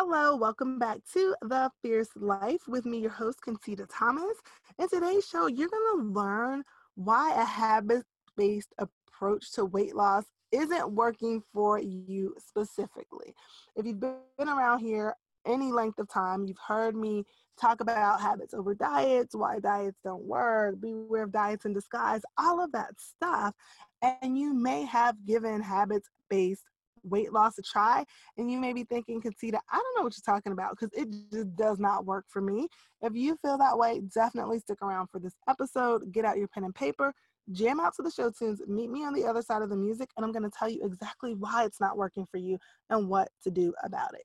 Hello, 0.00 0.36
welcome 0.36 0.78
back 0.78 0.98
to 1.12 1.34
The 1.42 1.72
Fierce 1.82 2.10
Life 2.14 2.68
with 2.68 2.86
me, 2.86 3.00
your 3.00 3.10
host, 3.10 3.40
Concita 3.44 3.84
Thomas. 3.90 4.36
In 4.78 4.88
today's 4.88 5.26
show, 5.26 5.48
you're 5.48 5.68
going 5.68 5.98
to 5.98 6.20
learn 6.20 6.62
why 6.94 7.34
a 7.34 7.44
habit 7.44 8.04
based 8.36 8.72
approach 8.78 9.50
to 9.54 9.64
weight 9.64 9.96
loss 9.96 10.22
isn't 10.52 10.92
working 10.92 11.42
for 11.52 11.80
you 11.80 12.32
specifically. 12.38 13.34
If 13.74 13.86
you've 13.86 13.98
been 13.98 14.20
around 14.38 14.78
here 14.78 15.16
any 15.44 15.72
length 15.72 15.98
of 15.98 16.08
time, 16.08 16.44
you've 16.44 16.60
heard 16.64 16.94
me 16.94 17.24
talk 17.60 17.80
about 17.80 18.20
habits 18.20 18.54
over 18.54 18.76
diets, 18.76 19.34
why 19.34 19.58
diets 19.58 19.98
don't 20.04 20.22
work, 20.22 20.80
beware 20.80 21.24
of 21.24 21.32
diets 21.32 21.64
in 21.64 21.72
disguise, 21.72 22.22
all 22.38 22.62
of 22.62 22.70
that 22.70 22.92
stuff. 23.00 23.52
And 24.00 24.38
you 24.38 24.54
may 24.54 24.84
have 24.84 25.16
given 25.26 25.60
habits 25.60 26.08
based 26.30 26.62
weight 27.04 27.32
loss 27.32 27.58
a 27.58 27.62
try 27.62 28.04
and 28.36 28.50
you 28.50 28.60
may 28.60 28.72
be 28.72 28.84
thinking 28.84 29.20
Concita, 29.20 29.58
I 29.70 29.76
don't 29.76 29.96
know 29.96 30.02
what 30.02 30.14
you're 30.16 30.34
talking 30.34 30.52
about 30.52 30.70
because 30.70 30.90
it 30.92 31.08
just 31.32 31.56
does 31.56 31.78
not 31.78 32.06
work 32.06 32.24
for 32.28 32.40
me. 32.40 32.68
If 33.02 33.14
you 33.14 33.36
feel 33.42 33.58
that 33.58 33.78
way, 33.78 34.00
definitely 34.14 34.58
stick 34.60 34.82
around 34.82 35.08
for 35.08 35.18
this 35.18 35.34
episode. 35.48 36.12
Get 36.12 36.24
out 36.24 36.38
your 36.38 36.48
pen 36.48 36.64
and 36.64 36.74
paper, 36.74 37.12
jam 37.52 37.80
out 37.80 37.94
to 37.96 38.02
the 38.02 38.10
show 38.10 38.30
tunes, 38.30 38.60
meet 38.66 38.90
me 38.90 39.04
on 39.04 39.14
the 39.14 39.24
other 39.24 39.42
side 39.42 39.62
of 39.62 39.70
the 39.70 39.76
music, 39.76 40.10
and 40.16 40.24
I'm 40.24 40.32
going 40.32 40.42
to 40.42 40.56
tell 40.56 40.68
you 40.68 40.80
exactly 40.84 41.34
why 41.34 41.64
it's 41.64 41.80
not 41.80 41.96
working 41.96 42.26
for 42.30 42.38
you 42.38 42.58
and 42.90 43.08
what 43.08 43.28
to 43.44 43.50
do 43.50 43.72
about 43.84 44.14
it. 44.14 44.24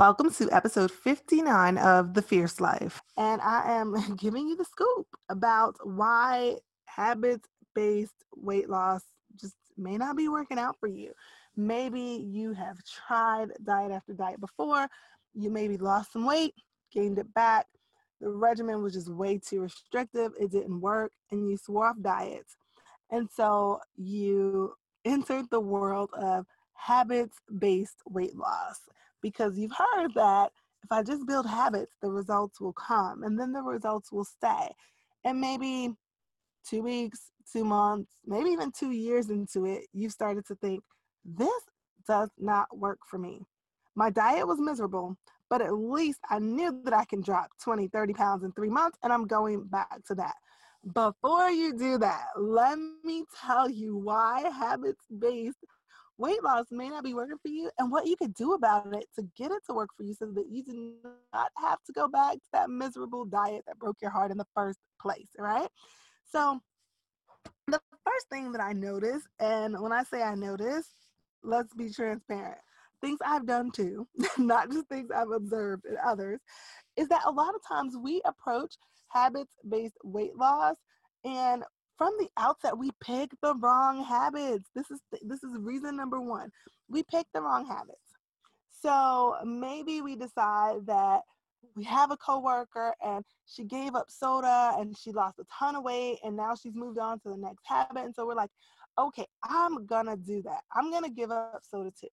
Welcome 0.00 0.32
to 0.32 0.50
episode 0.50 0.90
59 0.90 1.76
of 1.76 2.14
The 2.14 2.22
Fierce 2.22 2.58
Life. 2.58 3.02
And 3.18 3.38
I 3.42 3.70
am 3.70 3.94
giving 4.16 4.48
you 4.48 4.56
the 4.56 4.64
scoop 4.64 5.06
about 5.28 5.76
why 5.82 6.56
habits 6.86 7.46
based 7.74 8.24
weight 8.34 8.70
loss 8.70 9.02
just 9.38 9.56
may 9.76 9.98
not 9.98 10.16
be 10.16 10.28
working 10.28 10.58
out 10.58 10.78
for 10.80 10.86
you. 10.86 11.12
Maybe 11.54 12.00
you 12.00 12.54
have 12.54 12.78
tried 12.82 13.50
diet 13.62 13.92
after 13.92 14.14
diet 14.14 14.40
before, 14.40 14.88
you 15.34 15.50
maybe 15.50 15.76
lost 15.76 16.14
some 16.14 16.24
weight, 16.24 16.54
gained 16.90 17.18
it 17.18 17.34
back. 17.34 17.66
The 18.22 18.30
regimen 18.30 18.82
was 18.82 18.94
just 18.94 19.10
way 19.10 19.36
too 19.36 19.60
restrictive, 19.60 20.32
it 20.40 20.50
didn't 20.50 20.80
work, 20.80 21.12
and 21.30 21.46
you 21.46 21.58
swore 21.58 21.88
off 21.88 21.96
diets. 22.00 22.56
And 23.10 23.28
so 23.30 23.80
you 23.96 24.72
entered 25.04 25.50
the 25.50 25.60
world 25.60 26.08
of 26.14 26.46
habits 26.72 27.36
based 27.58 27.98
weight 28.08 28.34
loss 28.34 28.80
because 29.22 29.58
you've 29.58 29.72
heard 29.76 30.14
that 30.14 30.52
if 30.82 30.90
I 30.90 31.02
just 31.02 31.26
build 31.26 31.46
habits, 31.46 31.96
the 32.00 32.10
results 32.10 32.60
will 32.60 32.72
come 32.72 33.22
and 33.22 33.38
then 33.38 33.52
the 33.52 33.62
results 33.62 34.10
will 34.10 34.24
stay. 34.24 34.74
And 35.24 35.40
maybe 35.40 35.94
two 36.68 36.82
weeks, 36.82 37.30
two 37.52 37.64
months, 37.64 38.12
maybe 38.26 38.50
even 38.50 38.72
two 38.72 38.90
years 38.90 39.30
into 39.30 39.66
it, 39.66 39.84
you've 39.92 40.12
started 40.12 40.46
to 40.46 40.54
think, 40.56 40.82
this 41.24 41.62
does 42.06 42.30
not 42.38 42.66
work 42.76 42.98
for 43.08 43.18
me. 43.18 43.42
My 43.94 44.10
diet 44.10 44.46
was 44.46 44.58
miserable, 44.58 45.16
but 45.48 45.60
at 45.60 45.74
least 45.74 46.20
I 46.30 46.38
knew 46.38 46.80
that 46.84 46.94
I 46.94 47.04
can 47.04 47.20
drop 47.20 47.50
20, 47.62 47.88
30 47.88 48.14
pounds 48.14 48.44
in 48.44 48.52
three 48.52 48.70
months, 48.70 48.98
and 49.02 49.12
I'm 49.12 49.26
going 49.26 49.64
back 49.64 50.04
to 50.06 50.14
that. 50.14 50.36
Before 50.94 51.50
you 51.50 51.76
do 51.76 51.98
that, 51.98 52.26
let 52.38 52.78
me 53.04 53.24
tell 53.44 53.68
you 53.68 53.98
why 53.98 54.48
habits 54.48 55.04
based 55.18 55.58
weight 56.20 56.42
loss 56.44 56.66
may 56.70 56.90
not 56.90 57.02
be 57.02 57.14
working 57.14 57.38
for 57.40 57.48
you 57.48 57.70
and 57.78 57.90
what 57.90 58.06
you 58.06 58.14
could 58.14 58.34
do 58.34 58.52
about 58.52 58.94
it 58.94 59.06
to 59.16 59.26
get 59.36 59.50
it 59.50 59.62
to 59.66 59.74
work 59.74 59.88
for 59.96 60.02
you 60.02 60.14
so 60.14 60.26
that 60.26 60.46
you 60.50 60.62
do 60.62 60.94
not 61.32 61.50
have 61.56 61.82
to 61.86 61.92
go 61.92 62.06
back 62.06 62.34
to 62.34 62.48
that 62.52 62.68
miserable 62.68 63.24
diet 63.24 63.64
that 63.66 63.78
broke 63.78 63.96
your 64.02 64.10
heart 64.10 64.30
in 64.30 64.36
the 64.36 64.46
first 64.54 64.78
place, 65.00 65.28
right? 65.38 65.68
So, 66.30 66.60
the 67.66 67.80
first 68.04 68.28
thing 68.30 68.52
that 68.52 68.60
I 68.60 68.72
notice, 68.72 69.22
and 69.38 69.80
when 69.80 69.92
I 69.92 70.02
say 70.02 70.22
I 70.22 70.34
notice, 70.34 70.86
let's 71.42 71.72
be 71.74 71.90
transparent. 71.90 72.60
Things 73.00 73.18
I've 73.24 73.46
done 73.46 73.70
too, 73.70 74.06
not 74.38 74.70
just 74.70 74.88
things 74.88 75.10
I've 75.10 75.30
observed 75.30 75.86
in 75.86 75.96
others, 76.06 76.40
is 76.96 77.08
that 77.08 77.22
a 77.26 77.30
lot 77.30 77.54
of 77.54 77.62
times 77.66 77.96
we 77.96 78.20
approach 78.26 78.74
habits 79.08 79.52
based 79.66 79.96
weight 80.04 80.36
loss 80.36 80.76
and 81.24 81.64
from 82.00 82.16
the 82.18 82.30
outset 82.38 82.78
we 82.78 82.90
pick 83.04 83.30
the 83.42 83.54
wrong 83.56 84.02
habits. 84.02 84.70
This 84.74 84.90
is 84.90 85.00
this 85.20 85.44
is 85.44 85.54
reason 85.58 85.98
number 85.98 86.18
one. 86.18 86.50
We 86.88 87.02
pick 87.02 87.26
the 87.34 87.42
wrong 87.42 87.66
habits. 87.66 87.98
So 88.70 89.36
maybe 89.44 90.00
we 90.00 90.16
decide 90.16 90.86
that 90.86 91.20
we 91.76 91.84
have 91.84 92.10
a 92.10 92.16
coworker 92.16 92.94
and 93.04 93.22
she 93.44 93.64
gave 93.64 93.94
up 93.94 94.06
soda 94.10 94.72
and 94.78 94.96
she 94.96 95.12
lost 95.12 95.40
a 95.40 95.44
ton 95.52 95.76
of 95.76 95.84
weight 95.84 96.20
and 96.24 96.34
now 96.34 96.54
she's 96.54 96.74
moved 96.74 96.98
on 96.98 97.20
to 97.20 97.28
the 97.28 97.36
next 97.36 97.64
habit. 97.66 98.02
And 98.02 98.14
so 98.14 98.26
we're 98.26 98.34
like 98.34 98.50
okay 98.98 99.26
i'm 99.44 99.84
gonna 99.84 100.16
do 100.16 100.40
that. 100.40 100.62
I'm 100.74 100.90
gonna 100.90 101.10
give 101.10 101.30
up 101.30 101.60
soda 101.70 101.90
too. 102.00 102.08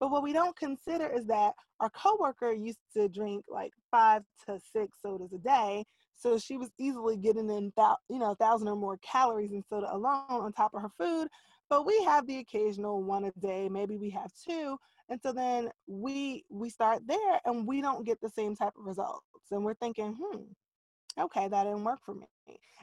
But 0.00 0.10
what 0.10 0.22
we 0.22 0.34
don't 0.34 0.56
consider 0.56 1.08
is 1.08 1.24
that 1.28 1.54
our 1.80 1.88
coworker 1.88 2.52
used 2.52 2.80
to 2.94 3.08
drink 3.08 3.46
like 3.48 3.72
five 3.90 4.22
to 4.44 4.60
six 4.70 4.98
sodas 5.00 5.32
a 5.32 5.38
day 5.38 5.86
so 6.20 6.38
she 6.38 6.58
was 6.58 6.70
easily 6.78 7.16
getting 7.16 7.48
in, 7.48 7.72
you 8.08 8.18
know, 8.18 8.32
a 8.32 8.36
thousand 8.36 8.68
or 8.68 8.76
more 8.76 8.98
calories 8.98 9.52
in 9.52 9.62
soda 9.68 9.92
alone 9.92 10.24
on 10.28 10.52
top 10.52 10.74
of 10.74 10.82
her 10.82 10.90
food. 10.98 11.28
But 11.70 11.86
we 11.86 12.02
have 12.04 12.26
the 12.26 12.38
occasional 12.38 13.02
one 13.02 13.24
a 13.24 13.32
day, 13.40 13.68
maybe 13.68 13.96
we 13.96 14.10
have 14.10 14.30
two, 14.34 14.76
and 15.08 15.20
so 15.22 15.32
then 15.32 15.70
we 15.86 16.44
we 16.50 16.68
start 16.68 17.02
there, 17.06 17.40
and 17.44 17.66
we 17.66 17.80
don't 17.80 18.04
get 18.04 18.20
the 18.20 18.28
same 18.28 18.54
type 18.54 18.72
of 18.78 18.84
results. 18.84 19.24
And 19.50 19.64
we're 19.64 19.74
thinking, 19.74 20.16
hmm, 20.20 20.42
okay, 21.18 21.48
that 21.48 21.64
didn't 21.64 21.84
work 21.84 22.00
for 22.04 22.14
me. 22.14 22.26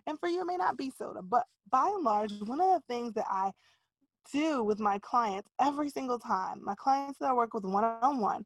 And 0.08 0.20
for 0.20 0.30
you, 0.30 0.42
it 0.42 0.48
may 0.48 0.58
not 0.58 0.78
be 0.78 0.92
soda, 0.98 1.22
but 1.22 1.44
by 1.70 1.92
and 1.94 2.04
large, 2.04 2.32
one 2.46 2.62
of 2.62 2.68
the 2.68 2.82
things 2.88 3.14
that 3.14 3.28
I 3.30 3.52
do 4.34 4.64
with 4.64 4.80
my 4.80 5.00
clients 5.00 5.50
every 5.62 5.90
single 5.90 6.20
time, 6.20 6.64
my 6.64 6.76
clients 6.76 7.20
that 7.20 7.30
I 7.30 7.34
work 7.34 7.54
with 7.54 7.66
one 7.66 7.84
on 7.84 8.20
one, 8.20 8.46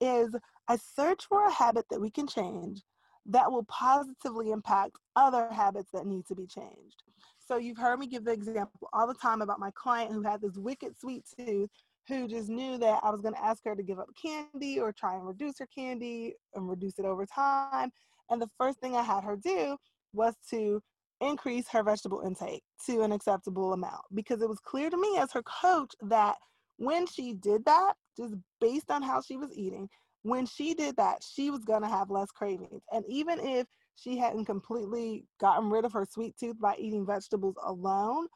is 0.00 0.34
I 0.68 0.76
search 0.76 1.26
for 1.26 1.46
a 1.46 1.52
habit 1.52 1.84
that 1.90 2.00
we 2.00 2.10
can 2.10 2.26
change 2.26 2.82
that 3.26 3.50
will 3.50 3.64
positively 3.64 4.50
impact 4.50 4.96
other 5.16 5.48
habits 5.50 5.90
that 5.92 6.06
need 6.06 6.26
to 6.26 6.34
be 6.34 6.46
changed. 6.46 7.02
So 7.38 7.56
you've 7.56 7.78
heard 7.78 7.98
me 7.98 8.06
give 8.06 8.24
the 8.24 8.32
example 8.32 8.88
all 8.92 9.06
the 9.06 9.14
time 9.14 9.42
about 9.42 9.60
my 9.60 9.70
client 9.74 10.12
who 10.12 10.22
had 10.22 10.40
this 10.40 10.56
wicked 10.56 10.98
sweet 10.98 11.24
tooth 11.36 11.70
who 12.08 12.26
just 12.26 12.48
knew 12.48 12.78
that 12.78 13.00
I 13.02 13.10
was 13.10 13.20
going 13.20 13.34
to 13.34 13.44
ask 13.44 13.62
her 13.64 13.76
to 13.76 13.82
give 13.82 13.98
up 13.98 14.08
candy 14.20 14.80
or 14.80 14.92
try 14.92 15.14
and 15.14 15.26
reduce 15.26 15.58
her 15.58 15.68
candy 15.74 16.34
and 16.54 16.68
reduce 16.68 16.98
it 16.98 17.04
over 17.04 17.26
time. 17.26 17.90
And 18.30 18.40
the 18.40 18.50
first 18.58 18.80
thing 18.80 18.96
I 18.96 19.02
had 19.02 19.22
her 19.24 19.36
do 19.36 19.76
was 20.12 20.34
to 20.50 20.80
increase 21.20 21.68
her 21.68 21.82
vegetable 21.82 22.22
intake 22.26 22.62
to 22.86 23.02
an 23.02 23.12
acceptable 23.12 23.72
amount 23.72 24.02
because 24.14 24.42
it 24.42 24.48
was 24.48 24.58
clear 24.58 24.90
to 24.90 24.96
me 24.96 25.18
as 25.18 25.30
her 25.32 25.42
coach 25.42 25.92
that 26.02 26.36
when 26.78 27.06
she 27.06 27.34
did 27.34 27.64
that, 27.64 27.94
just 28.16 28.34
based 28.60 28.90
on 28.90 29.02
how 29.02 29.20
she 29.20 29.36
was 29.36 29.52
eating, 29.54 29.88
when 30.22 30.46
she 30.46 30.74
did 30.74 30.96
that, 30.96 31.22
she 31.22 31.50
was 31.50 31.64
going 31.64 31.82
to 31.82 31.88
have 31.88 32.10
less 32.10 32.30
cravings. 32.30 32.82
And 32.92 33.04
even 33.08 33.38
if 33.40 33.66
she 33.96 34.16
hadn't 34.16 34.46
completely 34.46 35.26
gotten 35.40 35.68
rid 35.70 35.84
of 35.84 35.92
her 35.92 36.06
sweet 36.08 36.36
tooth 36.38 36.58
by 36.60 36.76
eating 36.78 37.04
vegetables 37.04 37.56
alone, 37.64 38.28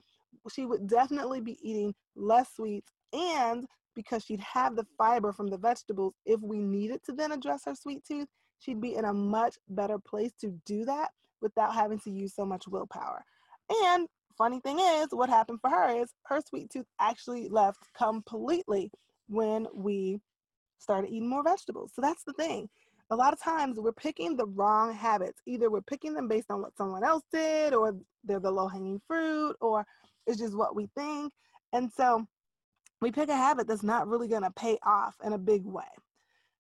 she 0.53 0.65
would 0.65 0.87
definitely 0.87 1.41
be 1.41 1.59
eating 1.63 1.95
less 2.15 2.55
sweets. 2.55 2.93
And 3.13 3.67
because 3.95 4.25
she'd 4.25 4.41
have 4.41 4.77
the 4.77 4.87
fiber 4.99 5.33
from 5.33 5.49
the 5.49 5.59
vegetables, 5.59 6.15
if 6.27 6.41
we 6.41 6.59
needed 6.59 7.01
to 7.05 7.13
then 7.13 7.33
address 7.33 7.63
her 7.65 7.75
sweet 7.75 8.05
tooth, 8.05 8.29
she'd 8.59 8.81
be 8.81 8.95
in 8.95 9.05
a 9.05 9.13
much 9.13 9.57
better 9.69 9.99
place 9.99 10.33
to 10.41 10.59
do 10.67 10.85
that 10.85 11.11
without 11.41 11.75
having 11.75 11.99
to 12.01 12.11
use 12.11 12.35
so 12.35 12.45
much 12.45 12.67
willpower. 12.69 13.25
And 13.85 14.07
funny 14.37 14.61
thing 14.61 14.79
is, 14.79 15.09
what 15.11 15.29
happened 15.29 15.61
for 15.61 15.71
her 15.71 16.03
is 16.03 16.11
her 16.27 16.41
sweet 16.47 16.71
tooth 16.71 16.87
actually 17.01 17.49
left 17.49 17.79
completely 17.97 18.91
when 19.29 19.67
we 19.75 20.21
started 20.79 21.09
eating 21.09 21.29
more 21.29 21.43
vegetables. 21.43 21.93
So 21.95 22.03
that's 22.03 22.25
the 22.25 22.33
thing. 22.35 22.69
A 23.11 23.17
lot 23.17 23.33
of 23.33 23.41
times 23.41 23.79
we're 23.79 23.93
picking 23.93 24.37
the 24.37 24.47
wrong 24.47 24.93
habits. 24.93 25.41
Either 25.47 25.71
we're 25.71 25.81
picking 25.83 26.15
them 26.15 26.29
based 26.29 26.51
on 26.51 26.61
what 26.61 26.77
someone 26.77 27.05
else 27.05 27.23
did, 27.33 27.73
or 27.73 27.97
they're 28.25 28.41
the 28.41 28.51
low 28.51 28.67
hanging 28.67 29.01
fruit, 29.07 29.57
or 29.61 29.87
it's 30.27 30.39
just 30.39 30.57
what 30.57 30.75
we 30.75 30.89
think. 30.97 31.33
And 31.73 31.91
so 31.93 32.27
we 33.01 33.13
pick 33.13 33.29
a 33.29 33.37
habit 33.37 33.69
that's 33.69 33.83
not 33.83 34.09
really 34.09 34.29
going 34.29 34.43
to 34.43 34.51
pay 34.51 34.79
off 34.83 35.15
in 35.25 35.33
a 35.33 35.39
big 35.39 35.65
way. 35.65 35.85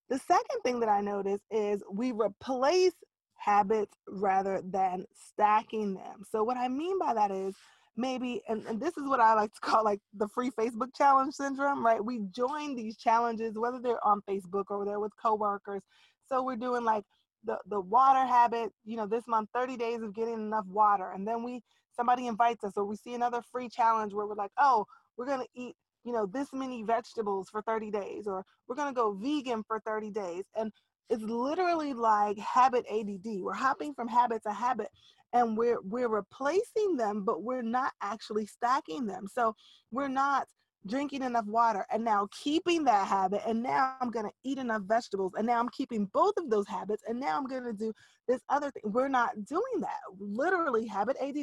The 0.08 0.18
second 0.18 0.60
thing 0.62 0.80
that 0.80 0.88
I 0.88 1.00
notice 1.00 1.40
is 1.50 1.82
we 1.90 2.12
replace 2.12 2.92
habits 3.36 3.96
rather 4.08 4.62
than 4.64 5.04
stacking 5.14 5.94
them. 5.94 6.22
So, 6.30 6.44
what 6.44 6.56
I 6.56 6.68
mean 6.68 6.98
by 6.98 7.14
that 7.14 7.30
is 7.30 7.54
maybe 7.96 8.42
and, 8.48 8.64
and 8.66 8.80
this 8.80 8.96
is 8.96 9.08
what 9.08 9.20
i 9.20 9.34
like 9.34 9.52
to 9.54 9.60
call 9.60 9.84
like 9.84 10.00
the 10.14 10.28
free 10.28 10.50
facebook 10.50 10.94
challenge 10.94 11.34
syndrome 11.34 11.84
right? 11.84 12.04
We 12.04 12.20
join 12.30 12.74
these 12.74 12.96
challenges 12.96 13.56
whether 13.56 13.78
they're 13.80 14.04
on 14.04 14.20
facebook 14.28 14.64
or 14.70 14.84
they're 14.84 15.00
with 15.00 15.12
coworkers. 15.20 15.82
So 16.28 16.42
we're 16.42 16.56
doing 16.56 16.84
like 16.84 17.04
the 17.44 17.58
the 17.66 17.80
water 17.80 18.26
habit 18.26 18.72
you 18.84 18.96
know 18.96 19.06
this 19.06 19.26
month 19.28 19.48
30 19.54 19.76
days 19.76 20.02
of 20.02 20.14
getting 20.14 20.34
enough 20.34 20.66
water. 20.66 21.12
And 21.14 21.26
then 21.26 21.42
we 21.42 21.62
somebody 21.94 22.26
invites 22.26 22.64
us 22.64 22.72
or 22.76 22.84
we 22.84 22.96
see 22.96 23.14
another 23.14 23.40
free 23.52 23.68
challenge 23.68 24.12
where 24.12 24.26
we're 24.26 24.34
like 24.34 24.50
oh 24.58 24.84
we're 25.16 25.26
going 25.26 25.40
to 25.40 25.48
eat 25.54 25.76
you 26.04 26.12
know 26.12 26.26
this 26.26 26.48
many 26.52 26.82
vegetables 26.82 27.48
for 27.50 27.62
30 27.62 27.90
days 27.90 28.26
or 28.26 28.44
we're 28.66 28.76
going 28.76 28.92
to 28.92 28.94
go 28.94 29.12
vegan 29.12 29.62
for 29.66 29.80
30 29.80 30.10
days. 30.10 30.44
And 30.56 30.72
it's 31.08 31.22
literally 31.22 31.92
like 31.94 32.36
habit 32.38 32.84
add 32.92 33.06
we're 33.40 33.52
hopping 33.52 33.94
from 33.94 34.08
habit 34.08 34.42
to 34.42 34.52
habit 34.52 34.88
and 35.32 35.56
we're 35.56 35.80
we're 35.82 36.08
replacing 36.08 36.96
them 36.96 37.24
but 37.24 37.42
we're 37.42 37.62
not 37.62 37.92
actually 38.02 38.46
stacking 38.46 39.06
them. 39.06 39.26
So 39.32 39.54
we're 39.90 40.08
not 40.08 40.46
drinking 40.86 41.22
enough 41.22 41.46
water 41.46 41.84
and 41.90 42.04
now 42.04 42.28
keeping 42.30 42.84
that 42.84 43.08
habit 43.08 43.42
and 43.44 43.60
now 43.60 43.96
i'm 44.00 44.08
going 44.08 44.24
to 44.24 44.30
eat 44.44 44.56
enough 44.56 44.82
vegetables 44.82 45.32
and 45.36 45.44
now 45.44 45.58
i'm 45.58 45.68
keeping 45.70 46.08
both 46.12 46.34
of 46.36 46.48
those 46.48 46.68
habits 46.68 47.02
and 47.08 47.18
now 47.18 47.36
i'm 47.36 47.46
going 47.46 47.64
to 47.64 47.72
do 47.72 47.92
this 48.28 48.40
other 48.48 48.70
thing. 48.70 48.82
We're 48.84 49.08
not 49.08 49.44
doing 49.44 49.80
that. 49.80 49.98
Literally 50.18 50.86
habit 50.86 51.16
add 51.20 51.36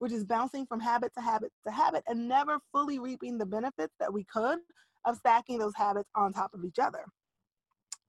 we're 0.00 0.08
just 0.08 0.28
bouncing 0.28 0.66
from 0.66 0.80
habit 0.80 1.12
to 1.14 1.20
habit 1.20 1.52
to 1.66 1.72
habit 1.72 2.02
and 2.06 2.28
never 2.28 2.58
fully 2.72 2.98
reaping 2.98 3.36
the 3.36 3.46
benefits 3.46 3.94
that 4.00 4.12
we 4.12 4.24
could 4.24 4.58
of 5.04 5.16
stacking 5.16 5.58
those 5.58 5.74
habits 5.76 6.08
on 6.14 6.32
top 6.32 6.54
of 6.54 6.64
each 6.64 6.78
other. 6.78 7.04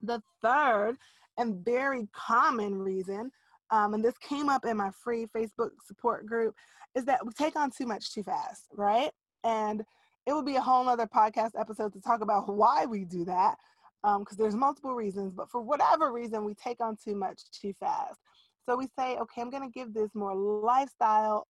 The 0.02 0.22
third 0.42 0.98
and 1.38 1.64
very 1.66 2.08
common 2.14 2.78
reason 2.78 3.32
um, 3.72 3.94
and 3.94 4.04
this 4.04 4.18
came 4.18 4.50
up 4.50 4.66
in 4.66 4.78
my 4.78 4.92
free 5.04 5.26
Facebook 5.36 5.72
support 5.86 6.26
group, 6.26 6.56
is 6.96 7.06
that 7.06 7.26
we 7.26 7.32
take 7.34 7.56
on 7.56 7.72
too 7.72 7.86
much 7.86 8.14
too 8.14 8.24
fast, 8.24 8.66
right? 8.74 9.12
And 9.44 9.84
it 10.28 10.34
would 10.34 10.46
be 10.46 10.58
a 10.58 10.62
whole 10.62 10.88
other 10.88 11.08
podcast 11.08 11.52
episode 11.60 11.94
to 11.94 12.02
talk 12.02 12.22
about 12.22 12.54
why 12.54 12.86
we 12.86 13.06
do 13.06 13.26
that, 13.26 13.56
because 14.04 14.18
um, 14.18 14.38
there's 14.38 14.56
multiple 14.56 14.94
reasons. 14.94 15.34
But 15.34 15.50
for 15.50 15.62
whatever 15.62 16.12
reason, 16.12 16.46
we 16.46 16.54
take 16.54 16.82
on 16.82 16.98
too 17.04 17.16
much 17.16 17.42
too 17.52 17.74
fast. 17.80 18.20
So 18.68 18.78
we 18.78 18.88
say, 18.98 19.18
okay, 19.18 19.42
I'm 19.42 19.50
going 19.50 19.68
to 19.68 19.80
give 19.80 19.94
this 19.94 20.14
more 20.14 20.36
lifestyle 20.36 21.48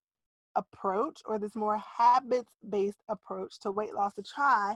approach 0.54 1.20
or 1.26 1.38
this 1.38 1.54
more 1.54 1.78
habits 1.78 2.52
based 2.68 3.02
approach 3.08 3.58
to 3.60 3.70
weight 3.70 3.94
loss 3.94 4.14
to 4.14 4.22
try. 4.22 4.74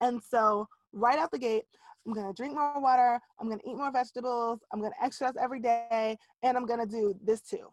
And 0.00 0.20
so 0.22 0.68
right 0.92 1.18
out 1.18 1.30
the 1.30 1.38
gate, 1.38 1.64
I'm 2.06 2.12
going 2.12 2.26
to 2.26 2.32
drink 2.34 2.54
more 2.54 2.80
water. 2.80 3.20
I'm 3.40 3.48
going 3.48 3.60
to 3.60 3.68
eat 3.68 3.76
more 3.76 3.92
vegetables. 3.92 4.60
I'm 4.72 4.80
going 4.80 4.92
to 4.92 5.04
exercise 5.04 5.34
every 5.40 5.60
day. 5.60 6.18
And 6.42 6.56
I'm 6.56 6.66
going 6.66 6.80
to 6.80 6.86
do 6.86 7.14
this 7.24 7.40
too. 7.40 7.68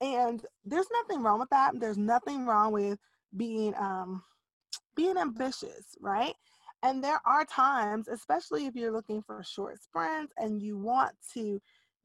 And 0.00 0.44
there's 0.64 0.88
nothing 0.92 1.22
wrong 1.22 1.38
with 1.38 1.50
that. 1.50 1.78
There's 1.78 1.98
nothing 1.98 2.46
wrong 2.46 2.72
with 2.72 2.98
being, 3.36 3.74
um, 3.76 4.22
being 4.96 5.16
ambitious, 5.16 5.96
right? 6.00 6.34
And 6.82 7.02
there 7.02 7.20
are 7.24 7.44
times, 7.44 8.08
especially 8.08 8.66
if 8.66 8.74
you're 8.74 8.92
looking 8.92 9.22
for 9.22 9.42
short 9.42 9.82
sprints 9.82 10.32
and 10.36 10.60
you 10.60 10.76
want 10.76 11.14
to 11.32 11.60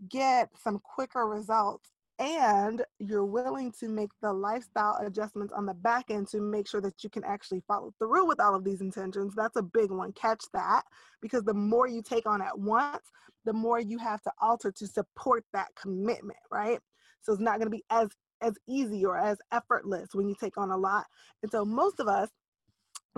get 0.08 0.50
some 0.62 0.80
quicker 0.80 1.26
results 1.28 1.90
and 2.20 2.84
you're 3.00 3.26
willing 3.26 3.72
to 3.80 3.88
make 3.88 4.12
the 4.22 4.32
lifestyle 4.32 4.98
adjustments 5.06 5.54
on 5.54 5.66
the 5.66 5.74
back 5.74 6.06
end 6.10 6.28
to 6.28 6.42
make 6.42 6.68
sure 6.68 6.82
that 6.82 7.04
you 7.04 7.10
can 7.10 7.24
actually 7.24 7.64
follow 7.68 7.94
through 7.98 8.28
with 8.28 8.40
all 8.40 8.56
of 8.56 8.64
these 8.64 8.82
intentions 8.82 9.34
that's 9.36 9.56
a 9.56 9.62
big 9.62 9.90
one 9.90 10.12
catch 10.14 10.44
that 10.54 10.84
because 11.22 11.44
the 11.44 11.54
more 11.54 11.88
you 11.88 12.02
take 12.02 12.28
on 12.28 12.42
at 12.42 12.58
once 12.58 13.04
the 13.46 13.54
more 13.54 13.80
you 13.80 13.98
have 13.98 14.22
to 14.22 14.32
alter 14.42 14.72
to 14.72 14.86
support 14.86 15.44
that 15.54 15.70
commitment 15.82 16.40
right? 16.52 16.80
So 17.22 17.34
it's 17.34 17.42
not 17.42 17.58
going 17.58 17.68
to 17.68 17.76
be 17.76 17.84
as 17.90 18.10
as 18.42 18.54
easy 18.68 19.06
or 19.06 19.18
as 19.18 19.38
effortless 19.52 20.10
when 20.14 20.30
you 20.30 20.36
take 20.40 20.58
on 20.58 20.72
a 20.72 20.78
lot. 20.78 21.06
And 21.44 21.52
so 21.52 21.66
most 21.66 22.00
of 22.00 22.08
us 22.08 22.30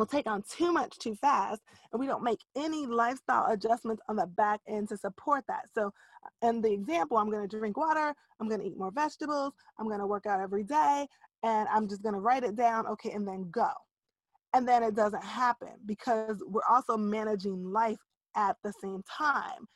will 0.01 0.07
take 0.07 0.25
on 0.25 0.43
too 0.49 0.73
much 0.73 0.97
too 0.97 1.13
fast 1.13 1.61
and 1.91 1.99
we 1.99 2.07
don't 2.07 2.23
make 2.23 2.39
any 2.55 2.87
lifestyle 2.87 3.51
adjustments 3.51 4.01
on 4.09 4.15
the 4.15 4.25
back 4.25 4.59
end 4.67 4.89
to 4.89 4.97
support 4.97 5.43
that. 5.47 5.65
So 5.75 5.93
uh, 6.25 6.47
in 6.49 6.59
the 6.59 6.73
example 6.73 7.17
i'm 7.17 7.29
going 7.29 7.47
to 7.47 7.57
drink 7.57 7.77
water 7.77 8.13
i'm 8.39 8.47
going 8.47 8.59
to 8.61 8.67
eat 8.67 8.77
more 8.77 8.91
vegetables 8.91 9.53
i'm 9.77 9.87
going 9.87 9.99
to 9.99 10.07
work 10.07 10.25
out 10.25 10.39
every 10.39 10.63
day 10.63 11.07
and 11.43 11.67
i'm 11.69 11.87
just 11.87 12.01
going 12.01 12.15
to 12.15 12.19
write 12.19 12.43
it 12.43 12.55
down 12.55 12.87
okay 12.87 13.11
and 13.11 13.27
then 13.27 13.47
go. 13.51 13.69
And 14.53 14.67
then 14.67 14.83
it 14.83 14.95
doesn't 14.95 15.23
happen 15.23 15.69
because 15.85 16.43
we're 16.47 16.67
also 16.69 16.97
managing 16.97 17.71
life 17.71 17.99
at 18.35 18.57
the 18.63 18.73
same 18.81 19.03
time. 19.03 19.67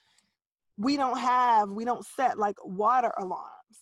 We 0.78 0.98
don't 0.98 1.20
have 1.20 1.70
we 1.70 1.86
don't 1.86 2.06
set 2.06 2.40
like 2.40 2.58
water 2.66 3.14
alarms 3.20 3.78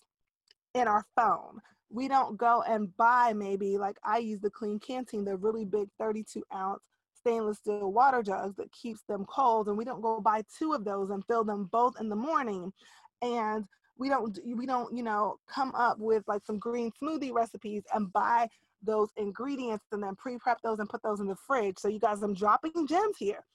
in 0.75 0.87
our 0.89 1.05
phone 1.15 1.59
we 1.93 2.07
don't 2.07 2.37
go 2.37 2.63
and 2.67 2.95
buy 2.97 3.33
maybe 3.33 3.77
like 3.77 3.97
I 4.03 4.17
use 4.17 4.41
the 4.41 4.49
Klean 4.49 4.79
Kanteen, 4.79 5.23
the 5.23 5.37
really 5.37 5.63
big 5.63 5.89
32 5.99 6.43
ounce 6.53 6.81
stainless 7.15 7.59
steel 7.59 7.93
water 7.93 8.23
jugs 8.23 8.55
that 8.57 8.71
keeps 8.71 9.03
them 9.07 9.25
cold, 9.25 9.67
and 9.67 9.77
we 9.77 9.85
don't 9.85 10.01
go 10.01 10.19
buy 10.19 10.43
two 10.57 10.73
of 10.73 10.83
those 10.83 11.11
and 11.11 11.23
fill 11.25 11.43
them 11.43 11.69
both 11.71 11.93
in 12.01 12.09
the 12.09 12.15
morning, 12.15 12.73
and 13.21 13.65
we 13.97 14.09
don't 14.09 14.37
we 14.43 14.65
don't 14.65 14.93
you 14.93 15.03
know 15.03 15.37
come 15.47 15.71
up 15.75 15.99
with 15.99 16.23
like 16.27 16.43
some 16.43 16.57
green 16.57 16.91
smoothie 17.01 17.31
recipes 17.31 17.83
and 17.93 18.11
buy 18.11 18.49
those 18.81 19.09
ingredients 19.15 19.85
and 19.91 20.03
then 20.03 20.15
pre-prep 20.15 20.59
those 20.61 20.79
and 20.79 20.89
put 20.89 21.01
those 21.03 21.21
in 21.21 21.27
the 21.27 21.37
fridge. 21.47 21.77
So 21.77 21.87
you 21.87 21.99
guys, 21.99 22.21
I'm 22.21 22.33
dropping 22.33 22.87
gems 22.87 23.17
here. 23.17 23.45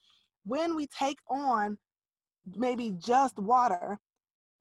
When 0.44 0.74
we 0.74 0.86
take 0.86 1.18
on 1.28 1.76
maybe 2.56 2.94
just 2.98 3.38
water 3.38 3.98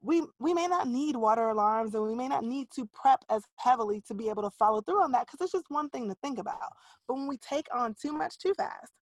we 0.02 0.22
we 0.38 0.54
may 0.54 0.66
not 0.66 0.86
need 0.86 1.16
water 1.16 1.48
alarms 1.48 1.94
and 1.94 2.04
we 2.04 2.14
may 2.14 2.28
not 2.28 2.44
need 2.44 2.68
to 2.70 2.88
prep 2.92 3.24
as 3.30 3.42
heavily 3.56 4.00
to 4.06 4.14
be 4.14 4.28
able 4.28 4.42
to 4.42 4.50
follow 4.50 4.80
through 4.80 5.02
on 5.02 5.12
that 5.12 5.26
because 5.26 5.40
it's 5.40 5.52
just 5.52 5.70
one 5.70 5.90
thing 5.90 6.08
to 6.08 6.16
think 6.22 6.38
about 6.38 6.72
but 7.06 7.14
when 7.14 7.26
we 7.26 7.36
take 7.38 7.66
on 7.74 7.94
too 8.00 8.12
much 8.12 8.38
too 8.38 8.54
fast 8.54 8.92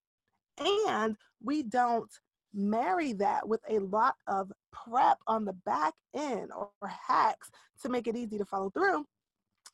and 0.87 1.17
we 1.43 1.63
don't 1.63 2.11
marry 2.55 3.13
that 3.13 3.47
with 3.47 3.61
a 3.69 3.79
lot 3.81 4.15
of 4.27 4.51
prep 4.73 5.19
on 5.27 5.45
the 5.45 5.53
back 5.67 5.93
end 6.15 6.51
or, 6.57 6.71
or 6.81 6.89
hacks 6.89 7.51
to 7.83 7.91
make 7.91 8.07
it 8.07 8.17
easy 8.17 8.39
to 8.39 8.45
follow 8.47 8.71
through 8.71 9.05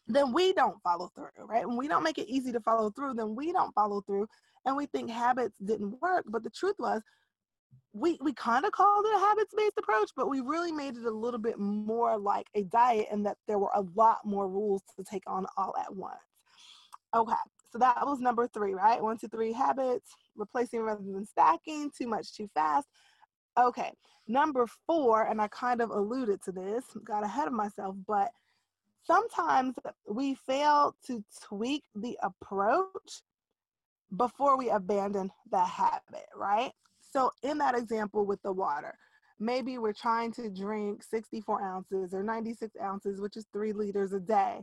then 0.09 0.33
we 0.33 0.53
don't 0.53 0.83
follow 0.83 1.09
through 1.15 1.29
right? 1.47 1.67
When 1.67 1.77
we 1.77 1.87
don't 1.87 2.03
make 2.03 2.19
it 2.19 2.29
easy 2.29 2.51
to 2.51 2.61
follow 2.61 2.91
through 2.91 3.15
then 3.15 3.37
we 3.37 3.53
don't 3.53 3.75
follow 3.75 4.01
through 4.01 4.27
and 4.67 4.77
we 4.77 4.87
think 4.87 5.09
habits 5.09 5.57
didn't 5.65 6.01
work 6.03 6.25
but 6.27 6.43
the 6.43 6.51
truth 6.51 6.77
was 6.81 7.03
we 7.93 8.19
we 8.23 8.33
kind 8.33 8.65
of 8.65 8.73
called 8.73 9.05
it 9.07 9.17
a 9.17 9.19
habits 9.19 9.55
based 9.57 9.79
approach, 9.79 10.11
but 10.17 10.29
we 10.31 10.41
really 10.41 10.73
made 10.73 10.97
it 10.97 11.05
a 11.05 11.11
little 11.11 11.41
bit 11.41 11.59
more 11.59 12.19
like 12.19 12.47
a 12.55 12.63
diet 12.65 13.09
and 13.11 13.27
that 13.27 13.37
there 13.47 13.59
were 13.59 13.71
a 13.75 13.85
lot 13.95 14.19
more 14.25 14.49
rules 14.49 14.83
to 14.97 15.05
take 15.05 15.25
on 15.27 15.47
all 15.57 15.75
at 15.79 15.95
once. 15.95 16.17
Okay, 17.15 17.35
so 17.71 17.79
that 17.79 18.07
was 18.07 18.21
number 18.21 18.49
three, 18.49 18.73
right? 18.73 19.03
One, 19.03 19.19
two, 19.19 19.29
three 19.29 19.53
habits, 19.53 20.11
replacing 20.35 20.81
rather 20.81 21.03
than 21.03 21.27
stacking, 21.27 21.91
too 21.97 22.07
much 22.07 22.35
too 22.35 22.49
fast. 22.55 22.89
Okay, 23.59 23.93
number 24.27 24.67
four, 24.87 25.25
and 25.25 25.41
I 25.41 25.49
kind 25.49 25.83
of 25.83 25.91
alluded 25.91 26.43
to 26.45 26.53
this, 26.53 26.85
got 27.05 27.25
ahead 27.25 27.49
of 27.49 27.53
myself, 27.53 27.97
but 28.07 28.31
sometimes 29.05 29.75
we 30.09 30.35
fail 30.35 30.97
to 31.07 31.23
tweak 31.47 31.85
the 31.95 32.19
approach 32.23 33.23
before 34.17 34.57
we 34.57 34.71
abandon 34.71 35.31
the 35.51 35.61
habit, 35.61 36.29
right? 36.35 36.73
So 37.13 37.31
in 37.43 37.59
that 37.59 37.77
example 37.77 38.25
with 38.25 38.41
the 38.43 38.53
water, 38.53 38.97
maybe 39.39 39.77
we're 39.79 39.93
trying 39.93 40.33
to 40.33 40.49
drink 40.49 41.03
64 41.03 41.63
ounces 41.63 42.15
or 42.15 42.23
96 42.23 42.75
ounces, 42.83 43.21
which 43.21 43.37
is 43.37 43.47
three 43.53 43.73
liters 43.73 44.13
a 44.13 44.21
day. 44.21 44.63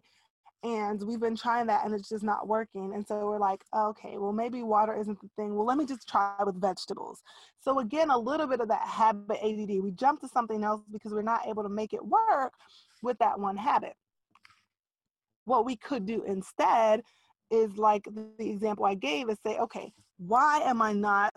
And 0.61 1.01
we've 1.03 1.19
been 1.19 1.37
trying 1.37 1.67
that 1.67 1.85
and 1.85 1.93
it's 1.93 2.09
just 2.09 2.23
not 2.23 2.47
working. 2.47 2.93
And 2.93 3.07
so 3.07 3.25
we're 3.25 3.39
like, 3.39 3.63
okay, 3.73 4.17
well, 4.17 4.33
maybe 4.33 4.61
water 4.63 4.97
isn't 4.99 5.21
the 5.21 5.29
thing. 5.37 5.55
Well, 5.55 5.65
let 5.65 5.77
me 5.77 5.85
just 5.85 6.07
try 6.09 6.33
with 6.45 6.59
vegetables. 6.59 7.21
So, 7.61 7.79
again, 7.79 8.09
a 8.09 8.17
little 8.17 8.47
bit 8.47 8.59
of 8.59 8.67
that 8.67 8.85
habit 8.85 9.37
ADD. 9.41 9.81
We 9.81 9.91
jump 9.91 10.19
to 10.21 10.27
something 10.27 10.63
else 10.63 10.81
because 10.91 11.13
we're 11.13 11.21
not 11.21 11.47
able 11.47 11.63
to 11.63 11.69
make 11.69 11.93
it 11.93 12.05
work 12.05 12.53
with 13.01 13.17
that 13.19 13.39
one 13.39 13.55
habit. 13.55 13.93
What 15.45 15.65
we 15.65 15.77
could 15.77 16.05
do 16.05 16.23
instead 16.23 17.03
is 17.49 17.77
like 17.77 18.05
the 18.37 18.49
example 18.49 18.85
I 18.85 18.95
gave 18.95 19.29
is 19.29 19.37
say, 19.45 19.57
okay, 19.59 19.93
why 20.17 20.59
am 20.59 20.81
I 20.81 20.91
not 20.91 21.33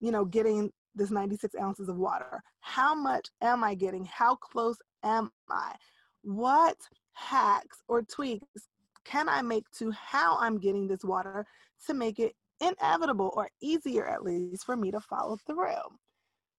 you 0.00 0.10
know, 0.10 0.24
getting 0.24 0.70
this 0.94 1.10
96 1.10 1.54
ounces 1.60 1.88
of 1.88 1.96
water? 1.96 2.42
How 2.60 2.94
much 2.94 3.28
am 3.40 3.64
I 3.64 3.74
getting? 3.74 4.04
How 4.04 4.34
close 4.34 4.76
am 5.02 5.30
I? 5.50 5.74
What 6.22 6.76
hacks 7.12 7.78
or 7.88 8.02
tweaks 8.02 8.68
can 9.04 9.28
I 9.28 9.42
make 9.42 9.64
to 9.78 9.90
how 9.90 10.36
I'm 10.38 10.58
getting 10.58 10.86
this 10.86 11.02
water 11.02 11.46
to 11.86 11.94
make 11.94 12.18
it 12.18 12.34
inevitable 12.60 13.32
or 13.34 13.48
easier 13.62 14.06
at 14.06 14.22
least 14.22 14.64
for 14.64 14.76
me 14.76 14.90
to 14.90 15.00
follow 15.00 15.38
through? 15.46 15.98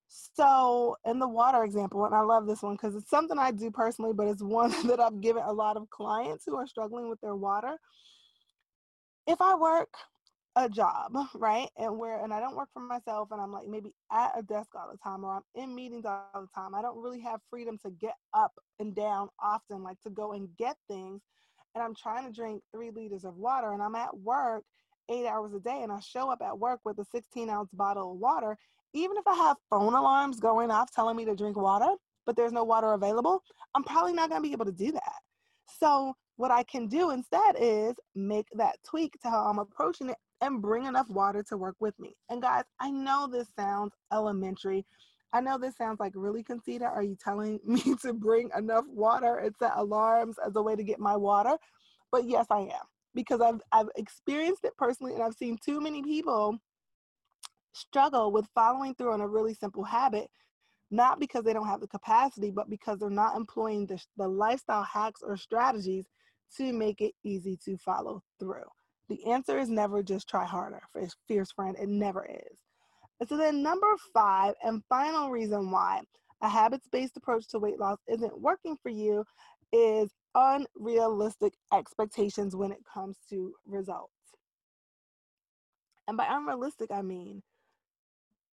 So, 0.10 0.96
in 1.06 1.20
the 1.20 1.28
water 1.28 1.64
example, 1.64 2.04
and 2.06 2.16
I 2.16 2.22
love 2.22 2.48
this 2.48 2.64
one 2.64 2.74
because 2.74 2.96
it's 2.96 3.12
something 3.12 3.38
I 3.38 3.52
do 3.52 3.70
personally, 3.70 4.14
but 4.14 4.28
it's 4.28 4.42
one 4.42 4.72
that 4.88 5.00
I've 5.00 5.22
given 5.22 5.44
a 5.44 5.54
lot 5.54 5.78
of 5.78 5.90
clients 5.92 6.44
who 6.46 6.56
are 6.56 6.66
struggling 6.66 7.10
with 7.10 7.22
their 7.22 7.36
water. 7.36 7.78
If 9.28 9.40
I 9.40 9.54
work 9.54 9.94
a 10.56 10.70
job, 10.70 11.14
right? 11.36 11.70
And 11.78 11.98
where 11.98 12.24
and 12.24 12.34
I 12.34 12.40
don't 12.40 12.56
work 12.56 12.70
for 12.74 12.82
myself 12.82 13.30
and 13.32 13.42
I'm 13.42 13.52
like 13.52 13.68
maybe 13.68 13.94
at 14.12 14.32
a 14.38 14.42
desk 14.42 14.70
all 14.76 14.90
the 14.92 14.98
time 14.98 15.24
or 15.24 15.36
I'm 15.36 15.64
in 15.64 15.76
meetings 15.76 16.06
all 16.06 16.26
the 16.34 16.48
time. 16.54 16.76
I 16.76 16.82
don't 16.82 17.02
really 17.02 17.22
have 17.22 17.40
freedom 17.50 17.78
to 17.86 17.92
get 17.92 18.16
up 18.34 18.54
and 18.80 18.96
down 18.96 19.30
often 19.42 19.84
like 19.84 20.00
to 20.02 20.10
go 20.10 20.34
and 20.34 20.50
get 20.58 20.76
things. 20.88 21.22
and 21.76 21.84
I'm 21.84 21.96
trying 21.96 22.26
to 22.26 22.34
drink 22.34 22.62
three 22.74 22.92
liters 22.92 23.26
of 23.26 23.38
water 23.38 23.72
and 23.74 23.82
I'm 23.82 23.96
at 23.96 24.18
work 24.18 24.64
eight 25.10 25.26
hours 25.26 25.54
a 25.54 25.60
day 25.60 25.82
and 25.82 25.92
I 25.92 26.00
show 26.00 26.30
up 26.30 26.42
at 26.42 26.58
work 26.58 26.80
with 26.86 27.00
a 27.00 27.06
16 27.06 27.50
ounce 27.50 27.70
bottle 27.74 28.14
of 28.14 28.20
water, 28.20 28.58
even 28.94 29.18
if 29.18 29.28
I 29.28 29.36
have 29.36 29.58
phone 29.70 29.94
alarms 29.94 30.40
going 30.40 30.72
off 30.72 30.92
telling 30.92 31.16
me 31.16 31.26
to 31.26 31.36
drink 31.36 31.58
water, 31.58 31.96
but 32.26 32.36
there's 32.36 32.52
no 32.52 32.64
water 32.64 32.94
available, 32.94 33.44
I'm 33.76 33.84
probably 33.84 34.14
not 34.14 34.30
going 34.30 34.42
to 34.42 34.48
be 34.48 34.54
able 34.54 34.66
to 34.66 34.72
do 34.72 34.92
that. 34.92 35.20
So, 35.80 36.16
what 36.38 36.52
I 36.52 36.64
can 36.64 36.88
do 36.88 37.10
instead 37.10 37.56
is 37.60 37.96
make 38.16 38.48
that 38.56 38.78
tweak 38.88 39.20
to 39.22 39.30
how 39.30 39.46
I'm 39.46 39.60
approaching 39.60 40.10
it 40.10 40.16
and 40.42 40.62
bring 40.62 40.86
enough 40.86 41.10
water 41.10 41.44
to 41.44 41.58
work 41.58 41.76
with 41.80 41.98
me. 42.00 42.16
And 42.30 42.42
guys, 42.42 42.64
I 42.80 42.92
know 42.92 43.28
this 43.32 43.48
sounds 43.58 43.94
elementary. 44.14 44.86
I 45.34 45.42
know 45.42 45.58
this 45.58 45.78
sounds 45.78 46.00
like 46.00 46.14
really 46.16 46.44
conceited. 46.44 46.84
Are 46.84 47.04
you 47.04 47.18
telling 47.22 47.60
me 47.66 47.82
to 48.02 48.14
bring 48.14 48.50
enough 48.58 48.86
water 48.88 49.38
and 49.38 49.54
set 49.60 49.72
alarms 49.76 50.38
as 50.46 50.56
a 50.56 50.62
way 50.62 50.76
to 50.76 50.84
get 50.84 51.00
my 51.00 51.16
water? 51.16 51.58
But 52.12 52.26
yes, 52.26 52.48
I 52.50 52.62
am 52.62 52.88
because 53.16 53.42
I've 53.42 53.62
I've 53.72 53.90
experienced 53.96 54.64
it 54.64 54.76
personally 54.78 55.14
and 55.14 55.24
I've 55.24 55.34
seen 55.34 55.58
too 55.64 55.82
many 55.82 56.02
people 56.02 56.58
struggle 57.74 58.32
with 58.32 58.48
following 58.56 58.96
through 58.96 59.14
on 59.14 59.22
a 59.22 59.28
really 59.28 59.54
simple 59.54 59.84
habit 59.84 60.30
not 60.92 61.20
because 61.20 61.44
they 61.44 61.54
don't 61.54 61.68
have 61.68 61.82
the 61.82 61.88
capacity 61.88 62.52
but 62.52 62.70
because 62.70 63.00
they're 63.00 63.10
not 63.10 63.38
employing 63.38 63.86
the, 63.86 64.00
the 64.18 64.28
lifestyle 64.28 64.84
hacks 64.84 65.22
or 65.24 65.38
strategies 65.38 66.06
to 66.58 66.74
make 66.74 67.00
it 67.00 67.14
easy 67.24 67.58
to 67.64 67.78
follow 67.78 68.22
through 68.40 68.64
the 69.10 69.26
answer 69.26 69.58
is 69.58 69.70
never 69.70 70.02
just 70.02 70.30
try 70.30 70.46
harder 70.46 70.82
fierce 71.28 71.52
friend 71.52 71.76
it 71.80 71.90
never 71.90 72.26
is 72.26 72.58
and 73.20 73.28
so 73.28 73.38
then 73.38 73.62
number 73.62 73.88
five 74.14 74.54
and 74.64 74.84
final 74.88 75.30
reason 75.30 75.72
why 75.72 76.02
a 76.42 76.48
habits-based 76.48 77.18
approach 77.18 77.48
to 77.50 77.60
weight 77.60 77.80
loss 77.80 77.98
isn't 78.08 78.40
working 78.40 78.78
for 78.82 78.90
you 78.90 79.26
is 79.74 80.10
unrealistic 80.36 81.54
expectations 81.74 82.56
when 82.56 82.72
it 82.72 82.80
comes 82.92 83.18
to 83.30 83.54
results. 83.66 84.14
And 86.08 86.18
by 86.18 86.28
unrealistic, 86.30 86.92
I 86.92 87.02
mean 87.02 87.44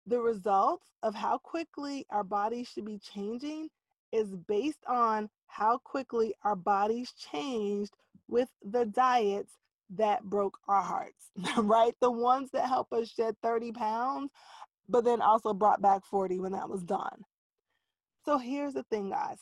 the 0.06 0.20
results 0.20 0.86
of 1.02 1.14
how 1.14 1.38
quickly 1.38 2.04
our 2.10 2.24
bodies 2.24 2.68
should 2.68 2.84
be 2.84 2.98
changing 2.98 3.68
is 4.12 4.34
based 4.48 4.84
on 4.86 5.28
how 5.46 5.78
quickly 5.78 6.34
our 6.42 6.56
bodies 6.56 7.12
changed 7.12 7.94
with 8.28 8.48
the 8.62 8.86
diets 8.86 9.52
that 9.96 10.22
broke 10.24 10.58
our 10.68 10.82
hearts, 10.82 11.30
right? 11.58 11.94
The 12.00 12.10
ones 12.10 12.50
that 12.52 12.68
help 12.68 12.92
us 12.92 13.10
shed 13.10 13.34
30 13.42 13.72
pounds, 13.72 14.30
but 14.88 15.04
then 15.04 15.20
also 15.20 15.52
brought 15.52 15.82
back 15.82 16.04
40 16.04 16.40
when 16.40 16.52
that 16.52 16.68
was 16.68 16.82
done. 16.82 17.24
So 18.24 18.38
here's 18.38 18.74
the 18.74 18.82
thing, 18.84 19.10
guys, 19.10 19.38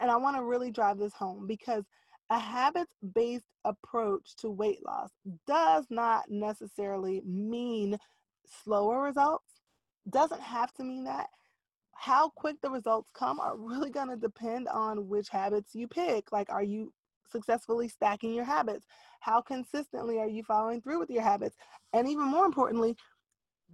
and 0.00 0.10
I 0.10 0.16
want 0.16 0.36
to 0.36 0.44
really 0.44 0.70
drive 0.70 0.98
this 0.98 1.14
home 1.14 1.46
because 1.46 1.84
a 2.30 2.38
habits 2.38 2.92
based 3.14 3.46
approach 3.64 4.34
to 4.38 4.50
weight 4.50 4.84
loss 4.84 5.10
does 5.46 5.86
not 5.90 6.24
necessarily 6.28 7.22
mean 7.24 7.96
slower 8.64 9.02
results, 9.02 9.60
doesn't 10.10 10.40
have 10.40 10.72
to 10.74 10.84
mean 10.84 11.04
that. 11.04 11.28
How 11.92 12.30
quick 12.30 12.56
the 12.62 12.70
results 12.70 13.10
come 13.14 13.40
are 13.40 13.56
really 13.56 13.90
going 13.90 14.08
to 14.08 14.16
depend 14.16 14.68
on 14.68 15.08
which 15.08 15.28
habits 15.28 15.74
you 15.74 15.88
pick. 15.88 16.30
Like, 16.32 16.50
are 16.50 16.62
you 16.62 16.92
successfully 17.30 17.88
stacking 17.88 18.34
your 18.34 18.44
habits? 18.44 18.86
How 19.20 19.40
consistently 19.40 20.18
are 20.18 20.28
you 20.28 20.42
following 20.42 20.80
through 20.80 21.00
with 21.00 21.10
your 21.10 21.22
habits? 21.22 21.56
And 21.92 22.08
even 22.08 22.24
more 22.24 22.44
importantly, 22.46 22.96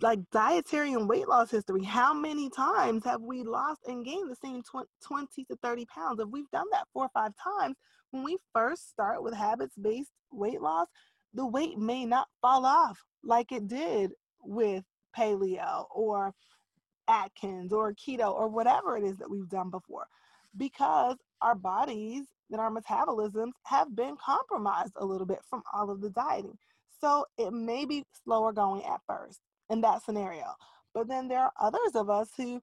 like 0.00 0.20
dietary 0.30 0.92
and 0.94 1.08
weight 1.08 1.28
loss 1.28 1.50
history. 1.50 1.84
How 1.84 2.14
many 2.14 2.48
times 2.50 3.04
have 3.04 3.20
we 3.20 3.42
lost 3.42 3.82
and 3.86 4.04
gained 4.04 4.30
the 4.30 4.36
same 4.36 4.62
20 5.02 5.44
to 5.44 5.56
30 5.62 5.86
pounds? 5.86 6.20
If 6.20 6.28
we've 6.28 6.50
done 6.50 6.66
that 6.72 6.88
four 6.92 7.04
or 7.04 7.10
five 7.12 7.32
times, 7.36 7.76
when 8.10 8.24
we 8.24 8.38
first 8.54 8.90
start 8.90 9.22
with 9.22 9.34
habits 9.34 9.74
based 9.80 10.12
weight 10.30 10.60
loss, 10.60 10.88
the 11.34 11.46
weight 11.46 11.78
may 11.78 12.04
not 12.04 12.28
fall 12.40 12.66
off 12.66 12.98
like 13.22 13.52
it 13.52 13.68
did 13.68 14.12
with 14.40 14.84
paleo 15.16 15.86
or 15.94 16.32
Atkins 17.08 17.72
or 17.72 17.92
keto 17.94 18.32
or 18.32 18.48
whatever 18.48 18.96
it 18.96 19.04
is 19.04 19.16
that 19.18 19.30
we've 19.30 19.48
done 19.48 19.70
before 19.70 20.06
because 20.56 21.16
our 21.42 21.54
bodies 21.54 22.26
and 22.50 22.60
our 22.60 22.70
metabolisms 22.70 23.52
have 23.64 23.94
been 23.94 24.16
compromised 24.24 24.92
a 24.96 25.04
little 25.04 25.26
bit 25.26 25.40
from 25.48 25.62
all 25.72 25.90
of 25.90 26.00
the 26.00 26.10
dieting. 26.10 26.56
So 27.00 27.26
it 27.38 27.52
may 27.52 27.84
be 27.84 28.04
slower 28.24 28.52
going 28.52 28.84
at 28.84 29.00
first 29.06 29.40
in 29.70 29.80
that 29.80 30.04
scenario. 30.04 30.54
But 30.94 31.08
then 31.08 31.28
there 31.28 31.40
are 31.40 31.52
others 31.60 31.94
of 31.94 32.10
us 32.10 32.28
who 32.36 32.62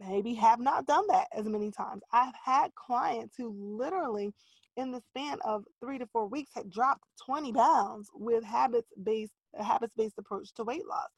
maybe 0.00 0.34
have 0.34 0.60
not 0.60 0.86
done 0.86 1.06
that 1.08 1.28
as 1.36 1.46
many 1.46 1.70
times. 1.70 2.02
I've 2.12 2.34
had 2.42 2.74
clients 2.74 3.36
who 3.36 3.54
literally, 3.78 4.32
in 4.76 4.90
the 4.90 5.02
span 5.10 5.38
of 5.44 5.64
three 5.80 5.98
to 5.98 6.06
four 6.06 6.26
weeks, 6.26 6.50
had 6.54 6.70
dropped 6.70 7.04
20 7.24 7.52
pounds 7.52 8.10
with 8.14 8.44
habits 8.44 8.88
based 9.02 9.32
a 9.58 9.64
habits 9.64 9.94
based 9.96 10.18
approach 10.18 10.52
to 10.54 10.64
weight 10.64 10.86
loss. 10.86 11.08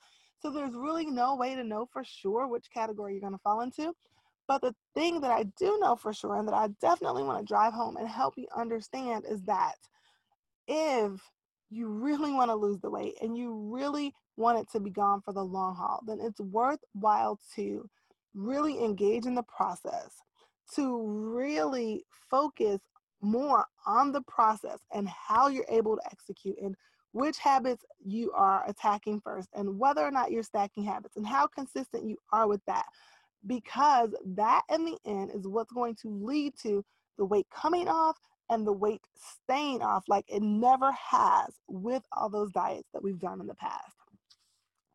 So 0.41 0.51
there's 0.51 0.75
really 0.75 1.07
no 1.07 1.35
way 1.37 1.55
to 1.55 1.65
know 1.65 1.89
for 1.93 2.05
sure 2.05 2.47
which 2.47 2.71
category 2.73 3.13
you're 3.13 3.21
going 3.21 3.33
to 3.33 3.41
fall 3.43 3.63
into. 3.63 3.93
But 4.49 4.63
the 4.63 4.75
thing 4.95 5.21
that 5.21 5.31
I 5.31 5.45
do 5.59 5.79
know 5.79 5.95
for 5.95 6.13
sure, 6.15 6.37
and 6.37 6.49
that 6.49 6.55
I 6.55 6.69
definitely 6.81 7.23
want 7.23 7.39
to 7.39 7.47
drive 7.47 7.75
home 7.75 7.99
and 7.99 8.09
help 8.09 8.35
you 8.39 8.49
understand, 8.57 9.27
is 9.29 9.43
that 9.43 9.77
if 10.67 11.21
you 11.71 11.89
really 11.89 12.33
want 12.33 12.51
to 12.51 12.55
lose 12.55 12.81
the 12.81 12.91
weight 12.91 13.17
and 13.21 13.37
you 13.37 13.55
really 13.71 14.15
want 14.37 14.59
it 14.59 14.71
to 14.73 14.81
be 14.81 14.91
gone 14.91 15.21
for 15.21 15.35
the 15.35 15.45
long 15.45 15.77
haul, 15.77 16.03
then 16.07 16.19
it's 16.21 16.41
worthwhile 16.41 17.39
to 17.57 17.89
really 18.35 18.83
engage 18.83 19.27
in 19.27 19.35
the 19.35 19.43
process, 19.43 20.23
to 20.75 21.03
really 21.07 22.05
focus 22.31 22.81
more 23.21 23.67
on 23.87 24.13
the 24.13 24.23
process 24.23 24.79
and 24.95 25.09
how 25.09 25.49
you're 25.49 25.65
able 25.69 25.97
to 25.97 26.03
execute 26.11 26.57
and 26.63 26.75
which 27.13 27.39
habits 27.39 27.85
you 28.05 28.31
are 28.33 28.63
attacking 28.69 29.21
first 29.21 29.49
and 29.55 29.79
whether 29.79 30.03
or 30.03 30.11
not 30.11 30.31
you're 30.31 30.43
stacking 30.43 30.85
habits 30.85 31.17
and 31.17 31.27
how 31.27 31.47
consistent 31.47 32.05
you 32.05 32.17
are 32.33 32.47
with 32.47 32.61
that 32.67 32.87
because 33.47 34.11
that 34.25 34.63
in 34.71 34.85
the 34.85 34.99
end 35.07 35.31
is 35.35 35.47
what's 35.47 35.73
going 35.73 35.97
to 36.03 36.09
lead 36.09 36.53
to 36.63 36.85
the 37.17 37.25
weight 37.25 37.47
coming 37.55 37.89
off 37.89 38.17
and 38.51 38.67
the 38.67 38.73
weight 38.73 39.03
staying 39.15 39.83
off 39.83 40.05
like 40.09 40.25
it 40.29 40.43
never 40.43 40.93
has 40.93 41.55
with 41.69 42.03
all 42.13 42.29
those 42.29 42.51
diets 42.53 42.89
that 42.93 43.03
we've 43.03 43.19
done 43.19 43.41
in 43.41 43.47
the 43.47 43.55
past. 43.55 43.95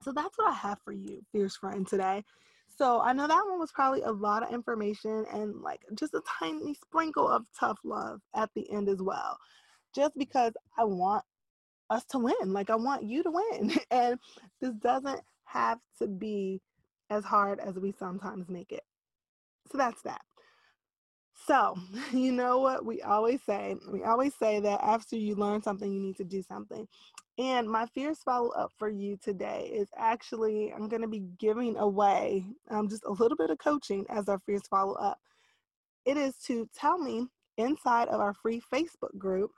So 0.01 0.11
that's 0.11 0.37
what 0.37 0.51
I 0.51 0.55
have 0.55 0.79
for 0.83 0.91
you, 0.91 1.21
fierce 1.31 1.55
friend, 1.55 1.87
today. 1.87 2.23
So 2.75 3.01
I 3.01 3.13
know 3.13 3.27
that 3.27 3.45
one 3.47 3.59
was 3.59 3.71
probably 3.71 4.01
a 4.01 4.11
lot 4.11 4.43
of 4.43 4.53
information 4.53 5.25
and 5.31 5.61
like 5.61 5.81
just 5.95 6.13
a 6.13 6.21
tiny 6.39 6.73
sprinkle 6.73 7.27
of 7.27 7.45
tough 7.57 7.79
love 7.83 8.19
at 8.35 8.49
the 8.55 8.69
end 8.71 8.89
as 8.89 9.01
well. 9.01 9.37
Just 9.95 10.17
because 10.17 10.53
I 10.77 10.83
want 10.83 11.23
us 11.89 12.03
to 12.05 12.19
win. 12.19 12.53
Like 12.53 12.69
I 12.69 12.75
want 12.75 13.03
you 13.03 13.23
to 13.23 13.31
win. 13.31 13.71
And 13.91 14.19
this 14.59 14.73
doesn't 14.81 15.21
have 15.45 15.79
to 15.99 16.07
be 16.07 16.61
as 17.09 17.23
hard 17.23 17.59
as 17.59 17.75
we 17.75 17.91
sometimes 17.91 18.49
make 18.49 18.71
it. 18.71 18.83
So 19.71 19.77
that's 19.77 20.01
that. 20.03 20.21
So, 21.45 21.75
you 22.13 22.31
know 22.31 22.59
what 22.59 22.85
we 22.85 23.01
always 23.01 23.41
say? 23.43 23.75
We 23.91 24.03
always 24.03 24.33
say 24.35 24.59
that 24.59 24.81
after 24.81 25.15
you 25.15 25.35
learn 25.35 25.61
something, 25.61 25.91
you 25.91 25.99
need 25.99 26.17
to 26.17 26.23
do 26.23 26.41
something. 26.41 26.87
And 27.37 27.67
my 27.67 27.87
fierce 27.87 28.19
follow 28.19 28.49
up 28.49 28.71
for 28.77 28.89
you 28.89 29.17
today 29.17 29.71
is 29.73 29.87
actually, 29.97 30.71
I'm 30.71 30.87
going 30.87 31.01
to 31.01 31.07
be 31.07 31.23
giving 31.39 31.77
away 31.77 32.45
um, 32.69 32.87
just 32.87 33.05
a 33.05 33.11
little 33.11 33.35
bit 33.35 33.49
of 33.49 33.57
coaching 33.57 34.05
as 34.09 34.29
our 34.29 34.39
fierce 34.45 34.67
follow 34.69 34.93
up. 34.93 35.17
It 36.05 36.17
is 36.17 36.35
to 36.45 36.69
tell 36.75 36.99
me 36.99 37.27
inside 37.57 38.09
of 38.09 38.19
our 38.19 38.33
free 38.33 38.61
Facebook 38.71 39.17
group 39.17 39.51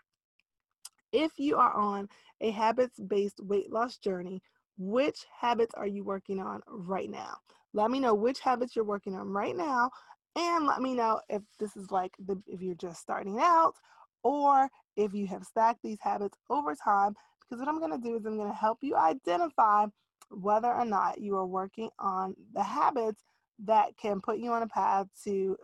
if 1.12 1.32
you 1.38 1.58
are 1.58 1.74
on 1.74 2.08
a 2.42 2.52
habits 2.52 3.00
based 3.00 3.40
weight 3.42 3.72
loss 3.72 3.98
journey, 3.98 4.42
which 4.78 5.26
habits 5.40 5.74
are 5.76 5.88
you 5.88 6.04
working 6.04 6.40
on 6.40 6.62
right 6.68 7.10
now? 7.10 7.38
Let 7.74 7.92
me 7.92 8.00
know 8.00 8.14
which 8.14 8.40
habits 8.40 8.76
you're 8.76 8.86
working 8.86 9.16
on 9.16 9.30
right 9.30 9.56
now 9.56 9.92
and 10.36 10.66
let 10.66 10.82
me 10.82 10.94
know 10.94 11.22
if 11.30 11.42
this 11.60 11.76
is 11.76 11.92
like 11.92 12.14
the 12.26 12.42
if 12.48 12.62
you're 12.62 12.76
just 12.76 13.02
starting 13.02 13.38
out 13.40 13.76
or 14.24 14.70
if 14.98 15.14
you 15.14 15.28
have 15.28 15.44
stacked 15.44 15.82
these 15.84 16.00
habits 16.02 16.38
over 16.50 16.76
time 16.76 17.16
because 17.42 17.60
what 17.60 17.70
I'm 17.70 17.80
going 17.80 17.92
to 17.92 18.08
do 18.08 18.16
is 18.16 18.26
I'm 18.26 18.38
going 18.38 18.50
to 18.52 18.58
help 18.58 18.80
you 18.82 18.96
identify 18.96 19.86
whether 20.30 20.74
or 20.74 20.86
not 20.86 21.22
you 21.22 21.36
are 21.36 21.46
working 21.46 21.90
on 22.00 22.36
the 22.54 22.64
habits 22.64 23.24
that 23.66 23.96
can 23.98 24.20
put 24.20 24.40
you 24.40 24.52
on 24.52 24.64
a 24.64 24.68
path 24.68 25.08
to 25.24 25.56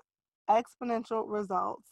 exponential 0.50 1.24
results 1.27 1.89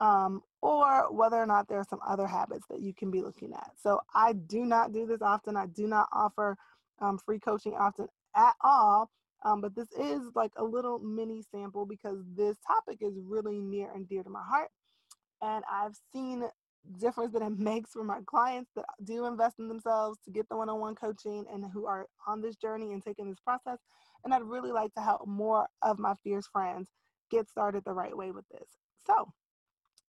um, 0.00 0.42
or 0.62 1.12
whether 1.12 1.36
or 1.36 1.46
not 1.46 1.68
there 1.68 1.78
are 1.78 1.86
some 1.88 2.00
other 2.06 2.26
habits 2.26 2.66
that 2.70 2.80
you 2.80 2.92
can 2.92 3.10
be 3.10 3.22
looking 3.22 3.52
at. 3.54 3.70
So 3.80 4.00
I 4.14 4.32
do 4.32 4.64
not 4.64 4.92
do 4.92 5.06
this 5.06 5.22
often. 5.22 5.56
I 5.56 5.66
do 5.66 5.86
not 5.86 6.08
offer 6.12 6.56
um, 7.00 7.18
free 7.18 7.38
coaching 7.38 7.74
often 7.74 8.08
at 8.34 8.54
all. 8.62 9.10
Um, 9.44 9.60
but 9.60 9.74
this 9.76 9.88
is 9.92 10.22
like 10.34 10.52
a 10.56 10.64
little 10.64 10.98
mini 10.98 11.42
sample 11.50 11.86
because 11.86 12.18
this 12.34 12.56
topic 12.66 12.98
is 13.00 13.14
really 13.22 13.60
near 13.60 13.90
and 13.94 14.08
dear 14.08 14.22
to 14.22 14.30
my 14.30 14.42
heart. 14.42 14.70
And 15.42 15.62
I've 15.70 15.94
seen 16.12 16.42
difference 17.00 17.32
that 17.32 17.42
it 17.42 17.50
makes 17.58 17.92
for 17.92 18.04
my 18.04 18.20
clients 18.26 18.70
that 18.76 18.86
do 19.04 19.26
invest 19.26 19.58
in 19.58 19.68
themselves 19.68 20.18
to 20.24 20.30
get 20.30 20.48
the 20.48 20.56
one-on-one 20.56 20.94
coaching 20.94 21.44
and 21.52 21.64
who 21.72 21.86
are 21.86 22.06
on 22.26 22.40
this 22.40 22.56
journey 22.56 22.92
and 22.92 23.02
taking 23.02 23.28
this 23.28 23.40
process. 23.40 23.78
And 24.24 24.34
I'd 24.34 24.42
really 24.42 24.72
like 24.72 24.92
to 24.94 25.00
help 25.00 25.26
more 25.26 25.66
of 25.82 25.98
my 25.98 26.14
fierce 26.24 26.48
friends 26.48 26.90
get 27.30 27.48
started 27.48 27.84
the 27.84 27.92
right 27.92 28.16
way 28.16 28.30
with 28.30 28.44
this. 28.50 28.68
So 29.06 29.32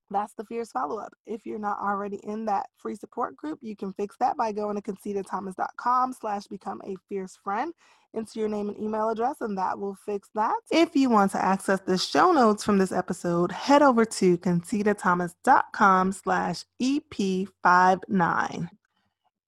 That's 0.10 0.34
the 0.34 0.46
fierce 0.46 0.72
follow 0.72 1.00
up. 1.00 1.14
If 1.26 1.46
you're 1.46 1.60
not 1.60 1.80
already 1.80 2.18
in 2.24 2.46
that 2.46 2.68
free 2.78 2.96
support 2.96 3.36
group, 3.36 3.60
you 3.62 3.76
can 3.76 3.94
fix 3.94 4.16
that 4.20 4.38
by 4.38 4.52
going 4.52 4.76
to 4.76 4.82
concitathomas.com 4.82 6.14
slash 6.14 6.46
become 6.48 6.82
a 6.86 6.96
fierce 7.10 7.38
friend. 7.44 7.74
Enter 8.16 8.40
your 8.40 8.50
name 8.50 8.70
and 8.70 8.80
email 8.80 9.10
address, 9.10 9.42
and 9.42 9.58
that 9.58 9.78
will 9.78 9.96
fix 10.06 10.30
that. 10.34 10.56
If 10.72 10.96
you 10.96 11.10
want 11.10 11.32
to 11.34 11.44
access 11.44 11.82
the 11.82 11.98
show 11.98 12.32
notes 12.32 12.64
from 12.64 12.78
this 12.78 12.94
episode, 12.94 13.52
head 13.52 13.82
over 13.82 14.06
to 14.06 14.38
concitathomas.com 14.38 16.14
slash 16.14 16.64
EP59 16.82 18.70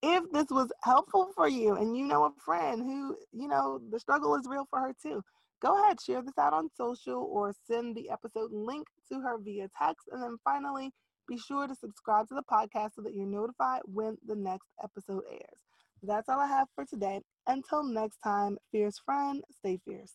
if 0.02 0.32
this 0.32 0.46
was 0.50 0.72
helpful 0.82 1.30
for 1.34 1.48
you 1.48 1.76
and 1.76 1.96
you 1.96 2.06
know 2.06 2.24
a 2.24 2.32
friend 2.40 2.82
who, 2.82 3.16
you 3.32 3.48
know, 3.48 3.80
the 3.90 4.00
struggle 4.00 4.34
is 4.34 4.46
real 4.48 4.66
for 4.70 4.78
her 4.80 4.94
too, 5.02 5.22
go 5.60 5.82
ahead, 5.82 6.00
share 6.00 6.22
this 6.22 6.38
out 6.38 6.52
on 6.52 6.68
social 6.76 7.28
or 7.30 7.54
send 7.66 7.96
the 7.96 8.10
episode 8.10 8.52
link 8.52 8.86
to 9.10 9.20
her 9.20 9.38
via 9.38 9.68
text. 9.80 10.08
And 10.10 10.22
then 10.22 10.36
finally, 10.44 10.90
be 11.28 11.38
sure 11.38 11.66
to 11.66 11.74
subscribe 11.74 12.28
to 12.28 12.34
the 12.34 12.42
podcast 12.50 12.94
so 12.96 13.02
that 13.02 13.14
you're 13.14 13.26
notified 13.26 13.82
when 13.84 14.16
the 14.26 14.36
next 14.36 14.68
episode 14.82 15.22
airs. 15.30 15.60
That's 16.02 16.28
all 16.28 16.40
I 16.40 16.46
have 16.46 16.68
for 16.74 16.84
today. 16.84 17.20
Until 17.46 17.84
next 17.84 18.18
time, 18.24 18.56
fierce 18.72 18.98
friend, 19.04 19.42
stay 19.58 19.78
fierce. 19.84 20.14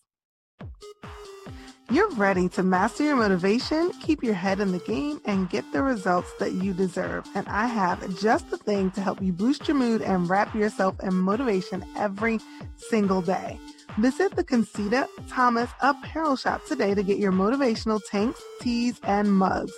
You're 1.92 2.10
ready 2.12 2.50
to 2.50 2.63
master 2.63 3.04
your 3.04 3.15
motivation, 3.15 3.92
keep 4.01 4.24
your 4.24 4.34
head 4.34 4.60
in 4.60 4.72
the 4.72 4.80
game, 4.80 5.22
and 5.25 5.48
get 5.48 5.72
the 5.72 5.84
results 5.84 6.32
that 6.39 6.54
you 6.54 6.74
deserve. 6.74 7.27
And 7.36 7.48
I 7.48 7.68
have 7.68 8.20
just 8.20 8.50
the 8.50 8.58
thing 8.58 8.89
to 8.92 9.01
help 9.01 9.22
you 9.22 9.32
boost 9.32 9.68
your 9.68 9.77
mood 9.77 10.01
and 10.01 10.27
wrap 10.27 10.56
yourself 10.56 10.96
in 11.04 11.13
motivation 11.13 11.86
every 11.96 12.39
single 12.77 13.22
day. 13.22 13.60
Visit 14.00 14.36
the 14.36 14.44
Concita 14.44 15.08
Thomas 15.30 15.70
apparel 15.80 16.36
shop 16.36 16.65
today 16.65 16.96
to 16.96 17.04
get 17.04 17.20
your 17.20 17.32
motivational 17.32 18.01
tanks, 18.10 18.42
tees, 18.62 19.00
and 19.04 19.32
mugs. 19.32 19.72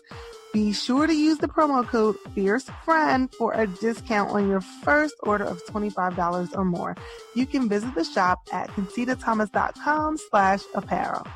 Be 0.53 0.71
sure 0.71 1.07
to 1.07 1.13
use 1.13 1.39
the 1.39 1.47
promo 1.49 1.85
code 1.85 2.15
FierceFriend 2.33 3.35
for 3.35 3.51
a 3.51 3.67
discount 3.67 4.31
on 4.31 4.47
your 4.47 4.61
first 4.61 5.15
order 5.23 5.43
of 5.43 5.63
$25 5.65 6.57
or 6.57 6.63
more. 6.63 6.95
You 7.35 7.45
can 7.45 7.67
visit 7.67 7.93
the 7.95 8.05
shop 8.05 8.47
at 8.53 8.69
concitathomas.com 8.69 10.17
slash 10.29 10.61
apparel. 10.73 11.27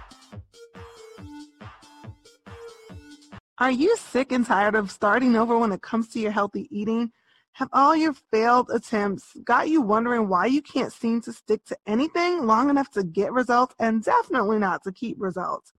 Are 3.61 3.69
you 3.69 3.95
sick 3.95 4.31
and 4.31 4.43
tired 4.43 4.73
of 4.73 4.89
starting 4.89 5.35
over 5.35 5.55
when 5.55 5.71
it 5.71 5.83
comes 5.83 6.07
to 6.09 6.19
your 6.19 6.31
healthy 6.31 6.67
eating? 6.71 7.11
Have 7.51 7.69
all 7.71 7.95
your 7.95 8.13
failed 8.31 8.71
attempts 8.73 9.37
got 9.43 9.69
you 9.69 9.83
wondering 9.83 10.27
why 10.27 10.47
you 10.47 10.63
can't 10.63 10.91
seem 10.91 11.21
to 11.21 11.31
stick 11.31 11.63
to 11.65 11.77
anything 11.85 12.47
long 12.47 12.71
enough 12.71 12.89
to 12.93 13.03
get 13.03 13.31
results 13.31 13.75
and 13.77 14.03
definitely 14.03 14.57
not 14.57 14.83
to 14.85 14.91
keep 14.91 15.15
results? 15.19 15.73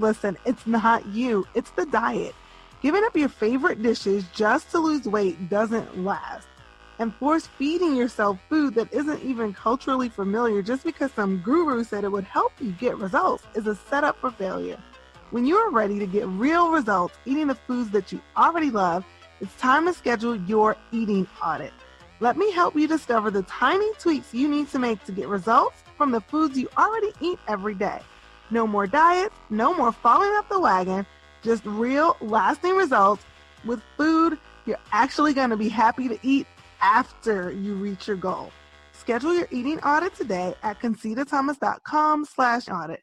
Listen, 0.00 0.36
it's 0.46 0.66
not 0.66 1.06
you, 1.06 1.46
it's 1.54 1.70
the 1.70 1.86
diet. 1.86 2.34
Giving 2.82 3.04
up 3.04 3.16
your 3.16 3.28
favorite 3.28 3.84
dishes 3.84 4.24
just 4.34 4.72
to 4.72 4.80
lose 4.80 5.04
weight 5.04 5.48
doesn't 5.48 6.02
last. 6.02 6.48
And 6.98 7.14
force 7.14 7.46
feeding 7.46 7.94
yourself 7.94 8.40
food 8.48 8.74
that 8.74 8.92
isn't 8.92 9.22
even 9.22 9.54
culturally 9.54 10.08
familiar 10.08 10.60
just 10.60 10.82
because 10.82 11.12
some 11.12 11.38
guru 11.38 11.84
said 11.84 12.02
it 12.02 12.10
would 12.10 12.24
help 12.24 12.50
you 12.58 12.72
get 12.72 12.98
results 12.98 13.44
is 13.54 13.68
a 13.68 13.76
setup 13.76 14.18
for 14.20 14.32
failure. 14.32 14.78
When 15.30 15.44
you 15.44 15.56
are 15.56 15.70
ready 15.70 15.98
to 15.98 16.06
get 16.06 16.26
real 16.26 16.70
results 16.70 17.14
eating 17.26 17.48
the 17.48 17.54
foods 17.54 17.90
that 17.90 18.10
you 18.12 18.20
already 18.34 18.70
love, 18.70 19.04
it's 19.42 19.54
time 19.56 19.84
to 19.84 19.92
schedule 19.92 20.34
your 20.34 20.74
eating 20.90 21.26
audit. 21.44 21.74
Let 22.20 22.38
me 22.38 22.50
help 22.50 22.74
you 22.74 22.88
discover 22.88 23.30
the 23.30 23.42
tiny 23.42 23.92
tweaks 23.98 24.32
you 24.32 24.48
need 24.48 24.70
to 24.70 24.78
make 24.78 25.04
to 25.04 25.12
get 25.12 25.28
results 25.28 25.84
from 25.98 26.12
the 26.12 26.22
foods 26.22 26.58
you 26.58 26.70
already 26.78 27.12
eat 27.20 27.38
every 27.46 27.74
day. 27.74 28.00
No 28.50 28.66
more 28.66 28.86
diets, 28.86 29.34
no 29.50 29.74
more 29.74 29.92
falling 29.92 30.30
off 30.30 30.48
the 30.48 30.58
wagon, 30.58 31.04
just 31.42 31.64
real 31.66 32.16
lasting 32.22 32.74
results 32.74 33.22
with 33.66 33.82
food 33.98 34.38
you're 34.64 34.78
actually 34.92 35.34
going 35.34 35.50
to 35.50 35.58
be 35.58 35.68
happy 35.68 36.08
to 36.08 36.18
eat 36.22 36.46
after 36.80 37.52
you 37.52 37.74
reach 37.74 38.08
your 38.08 38.16
goal. 38.16 38.50
Schedule 38.92 39.34
your 39.34 39.48
eating 39.50 39.78
audit 39.80 40.14
today 40.14 40.54
at 40.62 40.80
concitathomas.com 40.80 42.24
slash 42.24 42.68
audit. 42.68 43.02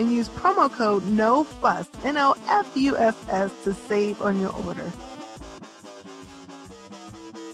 and 0.00 0.10
use 0.10 0.30
promo 0.30 0.72
code 0.72 1.04
NOFUSS, 1.04 1.88
N-O-F-U-S-S, 2.04 3.64
to 3.64 3.74
save 3.74 4.22
on 4.22 4.40
your 4.40 4.54
order. 4.64 4.90